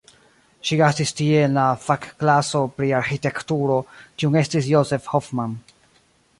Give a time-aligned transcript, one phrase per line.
[0.69, 5.59] Ŝi gastis tie en la fakklaso pri arĥitekturo kiun estris Josef Hoffmann.